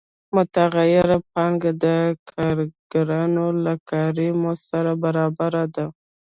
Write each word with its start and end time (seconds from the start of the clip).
متغیره 0.35 1.17
پانګه 1.31 1.71
د 1.83 1.85
کارګرانو 2.31 3.45
له 3.63 3.73
کاري 3.89 4.29
مزد 4.41 4.63
سره 4.71 4.91
برابره 5.03 5.63
ده 5.75 5.85